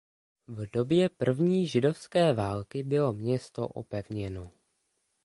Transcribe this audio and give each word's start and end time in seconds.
V 0.47 0.71
době 0.71 1.09
první 1.09 1.67
židovské 1.67 2.33
války 2.33 2.83
bylo 2.83 3.13
město 3.13 3.67
opevněno. 3.67 4.51